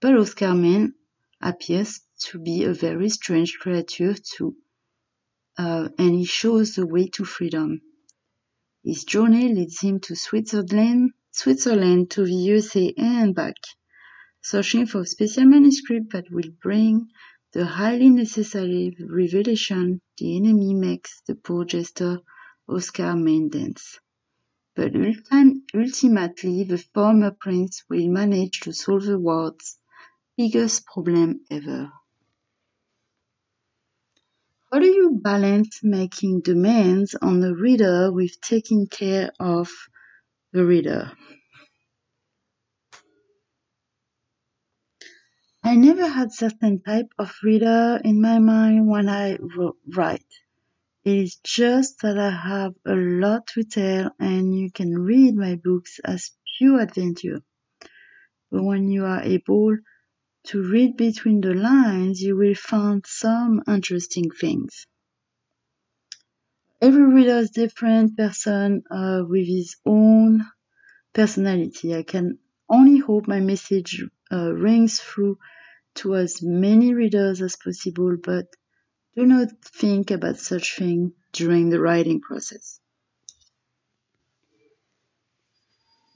But 0.00 0.16
Oscar 0.16 0.54
Maine 0.54 0.94
appears 1.40 2.02
to 2.26 2.38
be 2.38 2.62
a 2.62 2.72
very 2.72 3.08
strange 3.08 3.58
creature 3.58 4.14
too, 4.14 4.54
uh, 5.58 5.88
and 5.98 6.14
he 6.14 6.24
shows 6.24 6.76
the 6.76 6.86
way 6.86 7.08
to 7.08 7.24
freedom. 7.24 7.82
His 8.84 9.02
journey 9.02 9.52
leads 9.52 9.80
him 9.80 9.98
to 10.00 10.14
Switzerland, 10.14 11.10
Switzerland 11.32 12.12
to 12.12 12.26
the 12.26 12.32
USA 12.32 12.94
and 12.96 13.34
back, 13.34 13.56
searching 14.40 14.86
for 14.86 15.00
a 15.00 15.06
special 15.06 15.46
manuscript 15.46 16.12
that 16.12 16.30
will 16.30 16.50
bring 16.62 17.08
the 17.52 17.66
highly 17.66 18.10
necessary 18.10 18.96
revelation 19.08 20.00
the 20.18 20.36
enemy 20.36 20.74
makes 20.74 21.20
the 21.26 21.34
poor 21.34 21.64
jester 21.64 22.20
Oscar 22.68 23.14
dance. 23.48 23.98
But 24.76 24.92
ultimately 25.74 26.64
the 26.64 26.78
former 26.94 27.32
prince 27.32 27.84
will 27.88 28.08
manage 28.08 28.60
to 28.60 28.72
solve 28.72 29.04
the 29.04 29.18
world's 29.18 29.78
biggest 30.36 30.86
problem 30.86 31.40
ever. 31.50 31.92
How 34.72 34.78
do 34.78 34.86
you 34.86 35.18
balance 35.22 35.80
making 35.82 36.42
demands 36.42 37.14
on 37.16 37.40
the 37.40 37.54
reader 37.54 38.12
with 38.12 38.40
taking 38.40 38.86
care 38.86 39.32
of 39.40 39.68
the 40.52 40.64
reader? 40.64 41.12
I 45.62 45.74
never 45.74 46.06
had 46.06 46.32
certain 46.32 46.80
type 46.82 47.12
of 47.18 47.34
reader 47.42 48.00
in 48.04 48.20
my 48.20 48.38
mind 48.38 48.88
when 48.88 49.08
I 49.08 49.38
write. 49.86 50.26
It 51.04 51.16
is 51.16 51.36
just 51.36 52.00
that 52.02 52.18
I 52.18 52.30
have 52.30 52.74
a 52.86 52.94
lot 52.94 53.46
to 53.54 53.64
tell 53.64 54.10
and 54.18 54.58
you 54.58 54.70
can 54.70 54.98
read 54.98 55.34
my 55.34 55.56
books 55.56 55.98
as 56.04 56.32
pure 56.58 56.80
adventure. 56.80 57.42
But 58.50 58.64
when 58.64 58.90
you 58.90 59.04
are 59.06 59.22
able 59.22 59.78
to 60.48 60.62
read 60.62 60.96
between 60.96 61.40
the 61.40 61.54
lines, 61.54 62.22
you 62.22 62.36
will 62.36 62.54
find 62.54 63.04
some 63.06 63.62
interesting 63.68 64.30
things. 64.30 64.86
Every 66.80 67.04
reader 67.04 67.38
is 67.38 67.50
different 67.50 68.16
person 68.16 68.82
uh, 68.90 69.24
with 69.26 69.46
his 69.46 69.76
own 69.86 70.44
personality. 71.12 71.94
I 71.94 72.02
can 72.04 72.38
only 72.68 72.98
hope 72.98 73.28
my 73.28 73.40
message 73.40 74.04
uh, 74.32 74.52
rings 74.52 75.00
through 75.00 75.38
to 75.96 76.14
as 76.16 76.42
many 76.42 76.94
readers 76.94 77.42
as 77.42 77.56
possible, 77.56 78.16
but 78.22 78.46
do 79.16 79.26
not 79.26 79.48
think 79.64 80.10
about 80.10 80.38
such 80.38 80.76
thing 80.76 81.12
during 81.32 81.70
the 81.70 81.80
writing 81.80 82.20
process. 82.20 82.80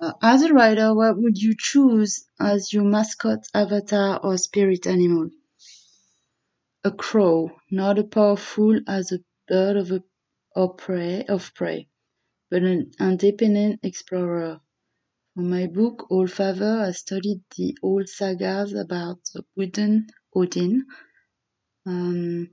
Uh, 0.01 0.13
as 0.23 0.43
a 0.43 0.53
writer, 0.53 0.95
what 0.95 1.17
would 1.17 1.39
you 1.39 1.55
choose 1.59 2.27
as 2.41 2.73
your 2.73 2.85
mascot, 2.85 3.39
avatar, 3.55 4.21
or 4.23 4.37
spirit 4.37 4.87
animal? 4.87 5.31
A 6.85 6.91
crow, 6.91 7.51
not 7.71 7.99
as 7.99 8.05
powerful 8.11 8.79
as 8.87 9.13
a 9.13 9.21
bird 9.49 9.77
of, 9.77 9.91
a, 9.93 10.69
prey, 10.69 11.25
of 11.25 11.55
prey, 11.55 11.89
but 12.51 12.63
an 12.63 12.91
independent 13.01 13.81
explorer. 13.83 14.61
For 15.35 15.43
my 15.43 15.67
book 15.67 16.07
All 16.11 16.29
Father, 16.29 16.79
I 16.87 16.93
studied 16.93 17.43
the 17.57 17.77
old 17.83 18.09
sagas 18.09 18.73
about 18.73 19.19
the 19.35 19.45
Woden 19.57 20.07
Odin. 20.35 20.87
Um, 21.87 22.51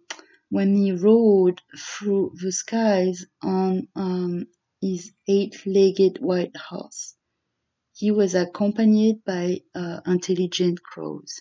when 0.50 0.76
he 0.76 0.92
rode 0.92 1.62
through 1.78 2.34
the 2.42 2.52
skies 2.52 3.26
on 3.42 3.88
um, 3.96 4.48
his 4.82 5.14
eight-legged 5.28 6.18
white 6.20 6.58
horse. 6.58 7.16
He 7.94 8.12
was 8.12 8.34
accompanied 8.34 9.24
by 9.24 9.62
uh, 9.76 10.02
intelligent 10.06 10.82
crows. 10.84 11.40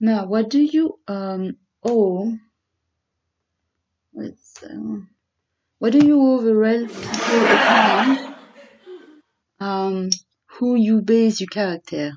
Now, 0.00 0.26
what 0.26 0.48
do 0.48 0.58
you 0.58 0.98
um, 1.06 1.58
owe? 1.84 2.34
Let's, 4.14 4.62
uh, 4.62 5.00
what 5.80 5.92
do 5.92 6.06
you 6.06 6.42
the 6.42 6.52
people 6.90 7.42
upon 7.56 8.36
um, 9.60 10.10
who 10.46 10.76
you 10.76 11.00
base 11.00 11.40
your 11.40 11.48
character? 11.48 12.12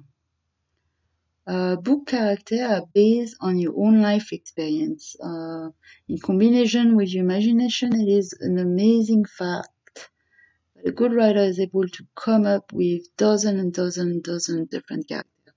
Uh, 1.48 1.78
book 1.78 2.08
characters 2.08 2.60
are 2.60 2.84
based 2.94 3.38
on 3.40 3.58
your 3.58 3.74
own 3.78 4.02
life 4.02 4.34
experience. 4.34 5.16
Uh, 5.24 5.70
in 6.10 6.18
combination 6.20 6.98
with 6.98 7.14
your 7.14 7.24
imagination, 7.24 7.94
it 7.96 8.10
is 8.10 8.34
an 8.42 8.60
amazing 8.60 9.24
fact 9.24 9.70
that 10.76 10.90
a 10.90 10.92
good 10.92 11.14
writer 11.14 11.44
is 11.44 11.58
able 11.58 11.88
to 11.88 12.06
come 12.16 12.46
up 12.46 12.74
with 12.74 13.04
dozen 13.16 13.60
and 13.60 13.74
dozen 13.74 14.10
and 14.10 14.24
dozen 14.24 14.66
different 14.66 15.08
characters. 15.08 15.54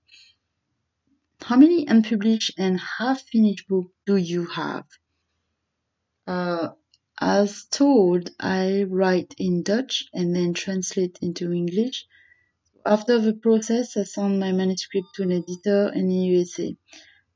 How 1.41 1.57
many 1.57 1.85
unpublished 1.85 2.53
and 2.57 2.79
half-finished 2.79 3.67
books 3.67 3.91
do 4.05 4.15
you 4.15 4.45
have? 4.45 4.85
Uh, 6.25 6.69
as 7.19 7.65
told, 7.65 8.29
I 8.39 8.83
write 8.83 9.33
in 9.37 9.63
Dutch 9.63 10.05
and 10.13 10.35
then 10.35 10.53
translate 10.53 11.17
into 11.21 11.51
English. 11.51 12.05
After 12.85 13.19
the 13.19 13.33
process, 13.33 13.97
I 13.97 14.03
send 14.03 14.39
my 14.39 14.51
manuscript 14.51 15.07
to 15.15 15.23
an 15.23 15.31
editor 15.31 15.91
in 15.93 16.07
the 16.07 16.15
USA. 16.15 16.77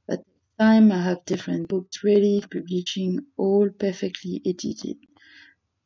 At 0.09 0.19
the 0.19 0.63
time, 0.63 0.91
I 0.91 1.01
have 1.01 1.25
different 1.25 1.67
books 1.67 2.03
ready, 2.03 2.41
publishing 2.41 3.25
all 3.37 3.69
perfectly 3.69 4.41
edited. 4.45 4.97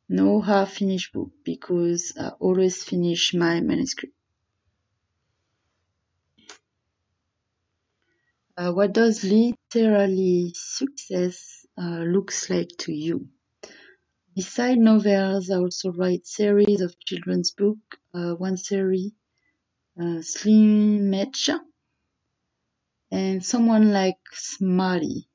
No 0.08 0.40
half-finished 0.40 1.12
book 1.12 1.32
because 1.42 2.12
I 2.20 2.28
always 2.38 2.84
finish 2.84 3.34
my 3.34 3.60
manuscript. 3.60 4.14
Uh, 8.58 8.72
what 8.72 8.92
does 8.92 9.24
literary 9.24 10.52
success 10.54 11.66
uh, 11.76 12.04
looks 12.04 12.48
like 12.48 12.70
to 12.78 12.92
you? 12.92 13.28
Beside 14.36 14.78
novels, 14.78 15.50
I 15.50 15.56
also 15.56 15.90
write 15.92 16.26
series 16.26 16.82
of 16.82 16.98
children's 17.00 17.52
book. 17.52 17.78
Uh, 18.14 18.34
one 18.34 18.58
series 18.58 19.12
uh, 20.00 20.22
Slim 20.22 21.10
Match, 21.10 21.50
and 23.10 23.44
someone 23.44 23.92
like 23.92 24.18
Smarty 24.32 25.28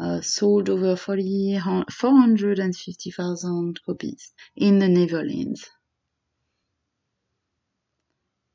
uh, 0.00 0.20
sold 0.20 0.68
over 0.70 0.96
40, 0.96 1.58
450,000 1.90 3.80
copies 3.86 4.32
in 4.56 4.78
the 4.80 4.88
Netherlands. 4.88 5.70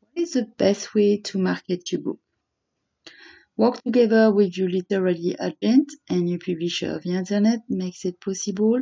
What 0.02 0.24
is 0.24 0.34
the 0.34 0.46
best 0.58 0.94
way 0.96 1.18
to 1.18 1.40
market 1.40 1.92
your 1.92 2.02
book? 2.02 2.20
Work 3.58 3.84
together 3.84 4.34
with 4.34 4.58
your 4.58 4.70
literary 4.70 5.36
agent 5.42 5.92
and 6.10 6.30
your 6.30 6.40
publisher. 6.40 7.00
The 7.04 7.12
internet 7.12 7.62
makes 7.70 8.06
it 8.06 8.22
possible 8.22 8.82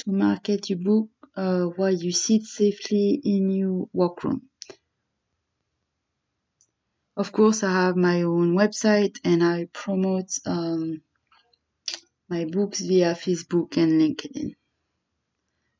to 0.00 0.12
market 0.12 0.70
your 0.70 0.78
book 0.80 1.08
uh, 1.36 1.64
while 1.76 1.94
you 1.94 2.12
sit 2.12 2.42
safely 2.44 3.20
in 3.24 3.50
your 3.50 3.88
workroom. 3.92 4.48
Of 7.16 7.32
course, 7.32 7.62
I 7.62 7.72
have 7.72 7.96
my 7.96 8.22
own 8.22 8.56
website 8.56 9.18
and 9.24 9.44
I 9.44 9.66
promote 9.72 10.30
um, 10.46 11.02
my 12.28 12.44
books 12.46 12.80
via 12.80 13.14
Facebook 13.14 13.76
and 13.76 14.00
LinkedIn. 14.00 14.54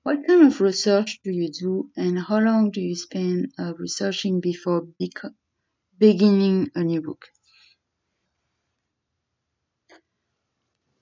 What 0.02 0.26
kind 0.26 0.46
of 0.46 0.60
research 0.60 1.20
do 1.24 1.30
you 1.30 1.50
do 1.50 1.90
and 1.96 2.18
how 2.18 2.40
long 2.40 2.70
do 2.70 2.80
you 2.80 2.96
spend 2.96 3.52
uh, 3.58 3.74
researching 3.78 4.40
before 4.40 4.82
bec- 4.98 5.34
beginning 5.98 6.70
a 6.74 6.84
new 6.84 7.02
book? 7.02 7.26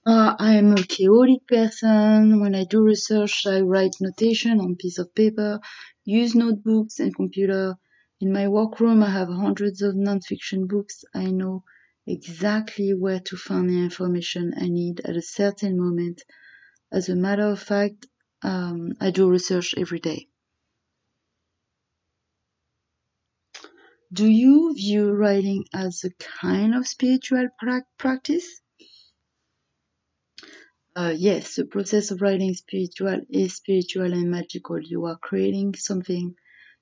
Uh, 0.09 0.35
I 0.41 0.55
am 0.57 0.73
a 0.73 0.83
chaotic 0.83 1.47
person. 1.47 2.41
When 2.41 2.55
I 2.57 2.65
do 2.65 2.83
research, 2.83 3.47
I 3.47 3.61
write 3.61 3.95
notation 4.01 4.59
on 4.59 4.75
piece 4.75 4.99
of 4.99 5.15
paper, 5.15 5.61
use 6.05 6.35
notebooks 6.35 6.99
and 6.99 7.15
computer. 7.15 7.77
In 8.21 8.33
my 8.33 8.49
workroom, 8.49 9.05
I 9.05 9.11
have 9.11 9.29
hundreds 9.29 9.83
of 9.83 9.95
nonfiction 9.95 10.67
books. 10.67 11.05
I 11.15 11.27
know 11.31 11.63
exactly 12.09 12.93
where 12.93 13.21
to 13.21 13.37
find 13.37 13.71
the 13.71 13.79
information 13.85 14.55
I 14.57 14.69
need 14.69 14.99
at 15.01 15.17
a 15.17 15.23
certain 15.23 15.79
moment. 15.79 16.25
As 16.93 17.09
a 17.09 17.17
matter 17.17 17.49
of 17.49 17.61
fact, 17.61 18.07
um, 18.43 18.93
I 19.01 19.11
do 19.11 19.31
research 19.31 19.75
every 19.79 20.01
day. 20.01 20.29
Do 24.13 24.27
you 24.27 24.75
view 24.75 25.13
writing 25.13 25.65
as 25.75 26.05
a 26.05 26.11
kind 26.41 26.75
of 26.75 26.87
spiritual 26.89 27.49
pra- 27.59 27.87
practice? 27.99 28.61
Uh, 30.99 31.15
yes, 31.17 31.55
the 31.55 31.65
process 31.65 32.11
of 32.11 32.21
writing 32.21 32.53
spiritual 32.55 33.21
is 33.31 33.55
spiritual 33.55 34.13
and 34.13 34.29
magical. 34.33 34.81
You 34.81 35.05
are 35.05 35.17
creating 35.17 35.77
something 35.77 36.35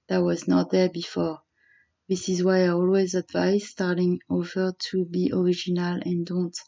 that 0.08 0.22
was 0.22 0.48
not 0.48 0.70
there 0.70 0.88
before. 0.88 1.40
This 2.08 2.30
is 2.30 2.42
why 2.42 2.62
I 2.64 2.68
always 2.68 3.14
advise 3.14 3.68
starting 3.68 4.20
over 4.30 4.72
to 4.90 5.04
be 5.04 5.32
original 5.34 6.00
and 6.02 6.24
don't 6.24 6.58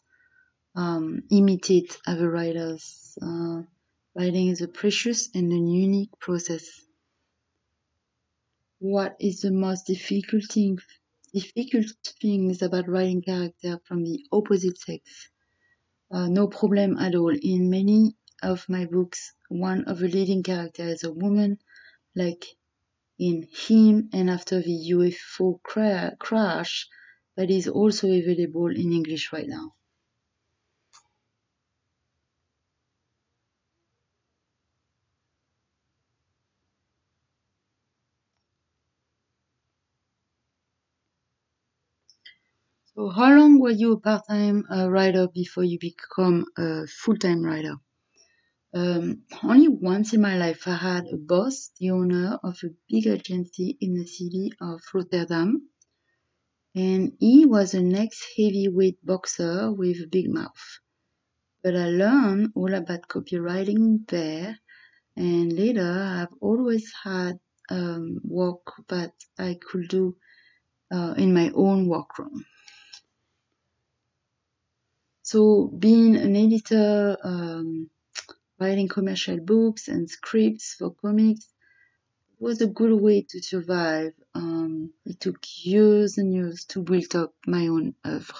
um, 0.75 1.23
imitate 1.31 1.97
other 2.05 2.29
writers. 2.29 3.17
Uh, 3.19 3.63
writing 4.15 4.49
is 4.49 4.61
a 4.61 4.67
precious 4.67 5.29
and 5.33 5.51
a 5.51 5.55
unique 5.55 6.19
process. 6.19 6.69
What 8.77 9.15
is 9.19 9.41
the 9.41 9.51
most 9.51 9.87
difficult 9.87 10.45
thing, 10.51 10.77
difficult 11.33 11.87
things 12.21 12.61
about 12.61 12.87
writing 12.87 13.23
character 13.23 13.79
from 13.87 14.03
the 14.03 14.23
opposite 14.31 14.77
sex? 14.77 15.31
Uh, 16.11 16.27
no 16.27 16.45
problem 16.47 16.97
at 16.97 17.15
all. 17.15 17.35
In 17.35 17.71
many 17.71 18.15
of 18.43 18.69
my 18.69 18.85
books, 18.85 19.33
one 19.47 19.85
of 19.85 19.97
the 19.97 20.07
leading 20.07 20.43
characters 20.43 20.99
is 20.99 21.03
a 21.03 21.11
woman, 21.11 21.57
like 22.15 22.45
in 23.19 23.47
Him 23.51 24.09
and 24.13 24.29
after 24.29 24.61
the 24.61 24.71
UFO 24.93 25.61
cra- 25.63 26.15
crash, 26.19 26.87
that 27.37 27.51
is 27.51 27.67
also 27.67 28.07
available 28.11 28.67
in 28.69 28.93
English 28.93 29.33
right 29.33 29.47
now. 29.47 29.75
So 42.99 43.07
how 43.07 43.33
long 43.33 43.61
were 43.61 43.71
you 43.71 43.93
a 43.93 43.97
part-time 44.01 44.65
uh, 44.69 44.89
writer 44.89 45.29
before 45.33 45.63
you 45.63 45.79
become 45.79 46.43
a 46.57 46.85
full-time 46.85 47.41
writer? 47.41 47.75
Um, 48.73 49.21
only 49.41 49.69
once 49.69 50.11
in 50.13 50.19
my 50.19 50.35
life 50.35 50.67
I 50.67 50.75
had 50.75 51.05
a 51.07 51.15
boss, 51.15 51.71
the 51.79 51.91
owner 51.91 52.37
of 52.43 52.57
a 52.61 52.75
big 52.89 53.07
agency 53.07 53.77
in 53.79 53.93
the 53.93 54.05
city 54.05 54.51
of 54.59 54.81
Rotterdam. 54.93 55.69
And 56.75 57.13
he 57.21 57.45
was 57.45 57.73
an 57.73 57.95
ex-heavyweight 57.95 58.97
boxer 59.01 59.71
with 59.71 59.95
a 60.03 60.07
big 60.11 60.29
mouth. 60.29 60.79
But 61.63 61.77
I 61.77 61.85
learned 61.85 62.51
all 62.53 62.73
about 62.73 63.07
copywriting 63.07 64.09
there. 64.09 64.57
And 65.15 65.53
later 65.53 65.89
I've 65.89 66.35
always 66.41 66.91
had 67.01 67.39
um, 67.69 68.19
work 68.25 68.73
that 68.89 69.13
I 69.37 69.57
could 69.57 69.87
do 69.87 70.17
uh, 70.91 71.13
in 71.15 71.33
my 71.33 71.49
own 71.55 71.87
workroom. 71.87 72.43
So 75.31 75.67
being 75.67 76.15
an 76.15 76.35
editor, 76.35 77.15
um, 77.23 77.91
writing 78.59 78.87
commercial 78.87 79.39
books 79.39 79.87
and 79.87 80.09
scripts 80.09 80.73
for 80.73 80.89
comics 80.89 81.53
was 82.39 82.61
a 82.61 82.65
good 82.65 82.99
way 82.99 83.27
to 83.29 83.39
survive. 83.39 84.13
Um, 84.33 84.91
it 85.05 85.19
took 85.19 85.37
years 85.63 86.17
and 86.17 86.33
years 86.33 86.65
to 86.69 86.81
build 86.81 87.15
up 87.15 87.35
my 87.45 87.67
own 87.67 87.93
oeuvre. 88.07 88.39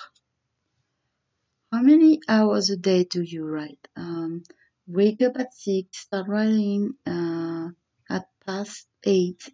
How 1.71 1.83
many 1.83 2.21
hours 2.27 2.71
a 2.71 2.75
day 2.75 3.03
do 3.03 3.21
you 3.21 3.45
write? 3.45 3.87
Um, 3.95 4.41
wake 4.87 5.21
up 5.21 5.37
at 5.37 5.53
six, 5.53 5.99
start 5.99 6.27
writing 6.27 6.95
uh, 7.05 7.67
at 8.09 8.29
past 8.47 8.87
eight. 9.03 9.47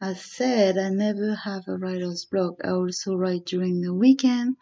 As 0.00 0.24
said, 0.24 0.78
I 0.78 0.90
never 0.90 1.34
have 1.34 1.66
a 1.66 1.76
writer's 1.76 2.24
block. 2.24 2.60
I 2.62 2.68
also 2.68 3.16
write 3.16 3.46
during 3.46 3.80
the 3.80 3.92
weekend. 3.92 4.58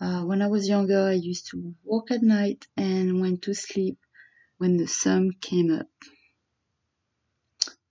Uh, 0.00 0.22
when 0.22 0.42
I 0.42 0.48
was 0.48 0.68
younger, 0.68 1.08
I 1.08 1.12
used 1.12 1.48
to 1.50 1.74
work 1.84 2.10
at 2.10 2.22
night 2.22 2.66
and 2.76 3.20
went 3.20 3.42
to 3.42 3.54
sleep 3.54 3.98
when 4.58 4.76
the 4.76 4.86
sun 4.86 5.32
came 5.40 5.72
up. 5.72 5.88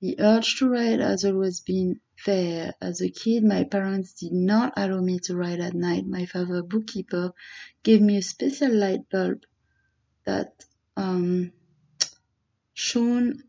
The 0.02 0.20
urge 0.20 0.58
to 0.60 0.70
write 0.70 1.00
has 1.00 1.26
always 1.26 1.62
been 1.62 2.00
there. 2.26 2.74
As 2.82 3.02
a 3.02 3.10
kid, 3.10 3.44
my 3.44 3.64
parents 3.64 4.14
did 4.14 4.34
not 4.34 4.74
allow 4.78 5.02
me 5.02 5.20
to 5.24 5.36
write 5.36 5.60
at 5.60 5.74
night. 5.74 6.06
My 6.06 6.26
father, 6.26 6.62
bookkeeper, 6.62 7.34
gave 7.84 8.02
me 8.02 8.18
a 8.18 8.22
special 8.22 8.72
light 8.74 9.10
bulb 9.10 9.44
that 10.26 10.64
um, 10.98 11.52
shone 12.74 13.44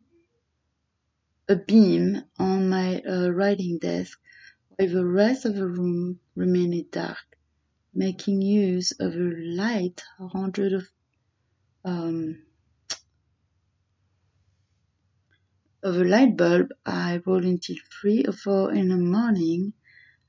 a 1.48 1.56
beam 1.56 2.22
on 2.38 2.68
my 2.68 3.00
uh, 3.02 3.28
writing 3.30 3.78
desk 3.78 4.18
while 4.76 4.88
the 4.88 5.06
rest 5.06 5.44
of 5.44 5.54
the 5.54 5.66
room 5.66 6.20
remained 6.34 6.90
dark, 6.90 7.35
making 7.96 8.42
use 8.42 8.92
of 9.00 9.14
a 9.14 9.18
light 9.18 10.02
hundred 10.20 10.74
of 10.74 10.86
um, 11.84 12.42
of 15.82 15.96
a 15.96 16.04
light 16.04 16.36
bulb 16.36 16.68
I 16.84 17.20
roll 17.26 17.44
until 17.44 17.76
three 18.00 18.24
or 18.26 18.32
four 18.32 18.72
in 18.72 18.88
the 18.88 18.96
morning. 18.96 19.72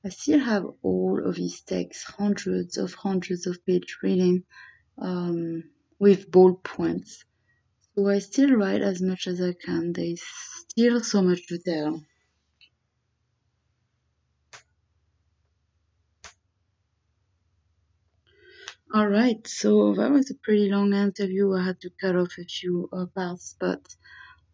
I 0.06 0.10
still 0.10 0.40
have 0.40 0.66
all 0.84 1.22
of 1.28 1.36
his 1.36 1.62
texts, 1.62 2.06
hundreds 2.06 2.78
of 2.78 2.94
hundreds 2.94 3.48
of 3.48 3.66
page 3.66 3.98
reading 4.04 4.44
um, 4.98 5.64
with 6.00 6.32
bold 6.32 6.64
points. 6.64 7.26
So 7.96 8.08
I 8.08 8.20
still 8.20 8.52
write 8.52 8.82
as 8.82 9.02
much 9.02 9.28
as 9.28 9.42
I 9.42 9.54
can. 9.54 9.94
There 9.94 10.06
is 10.06 10.24
still 10.70 11.02
so 11.02 11.22
much 11.22 11.48
to 11.48 11.58
tell. 11.60 12.02
All 18.94 19.08
right, 19.08 19.46
so 19.46 19.94
that 19.96 20.12
was 20.12 20.32
a 20.32 20.36
pretty 20.36 20.70
long 20.70 20.94
interview. 20.94 21.54
I 21.54 21.66
had 21.66 21.82
to 21.82 21.90
cut 22.00 22.16
off 22.16 22.38
a 22.40 22.46
few 22.46 22.88
uh, 22.94 23.08
parts, 23.14 23.54
but 23.60 23.82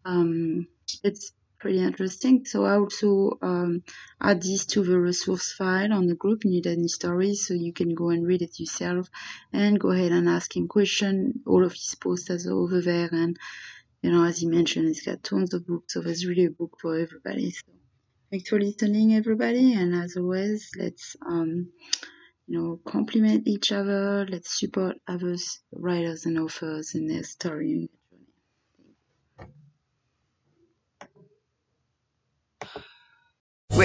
um, 0.04 0.66
it's 1.04 1.32
pretty 1.60 1.78
interesting. 1.78 2.44
So 2.44 2.64
I 2.64 2.76
also 2.76 3.38
um, 3.42 3.84
add 4.20 4.42
this 4.42 4.66
to 4.66 4.82
the 4.82 4.98
resource 4.98 5.52
file 5.52 5.92
on 5.92 6.08
the 6.08 6.16
group 6.16 6.44
Need 6.44 6.66
Any 6.66 6.88
Stories, 6.88 7.46
so 7.46 7.54
you 7.54 7.72
can 7.72 7.94
go 7.94 8.10
and 8.10 8.26
read 8.26 8.42
it 8.42 8.58
yourself 8.58 9.08
and 9.52 9.78
go 9.78 9.92
ahead 9.92 10.10
and 10.10 10.28
ask 10.28 10.56
him 10.56 10.66
questions. 10.66 11.36
All 11.46 11.64
of 11.64 11.72
his 11.72 11.94
posters 11.94 12.48
are 12.48 12.54
over 12.54 12.80
there, 12.80 13.08
and 13.12 13.38
you 14.02 14.10
know, 14.10 14.24
as 14.24 14.38
he 14.38 14.46
mentioned, 14.48 14.88
he's 14.88 15.06
got 15.06 15.22
tons 15.22 15.54
of 15.54 15.64
books, 15.64 15.94
so 15.94 16.00
there's 16.00 16.26
really 16.26 16.46
a 16.46 16.50
book 16.50 16.76
for 16.82 16.98
everybody. 16.98 17.52
So 17.52 17.62
thanks 18.32 18.48
for 18.48 18.60
listening, 18.60 19.14
everybody, 19.14 19.74
and 19.74 19.94
as 19.94 20.16
always, 20.16 20.72
let's 20.76 21.14
um, 21.24 21.68
you 22.46 22.58
know, 22.58 22.80
compliment 22.84 23.46
each 23.46 23.72
other. 23.72 24.26
Let's 24.28 24.58
support 24.58 24.96
others, 25.08 25.60
writers 25.72 26.26
and 26.26 26.38
authors 26.38 26.94
in 26.94 27.06
their 27.06 27.22
story 27.24 27.88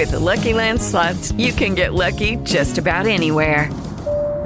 With 0.00 0.12
the 0.12 0.18
Lucky 0.18 0.54
Land 0.54 0.80
slots, 0.80 1.30
you 1.32 1.52
can 1.52 1.74
get 1.74 1.92
lucky 1.92 2.36
just 2.36 2.78
about 2.78 3.06
anywhere. 3.06 3.68